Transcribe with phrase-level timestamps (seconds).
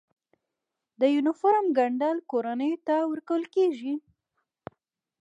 [0.99, 3.93] د یونیفورم ګنډل کورنیو ته ورکول کیږي؟